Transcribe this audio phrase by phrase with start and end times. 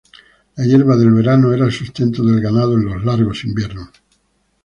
[0.55, 3.89] La hierba del verano era el sustento del ganado en los largos inviernos.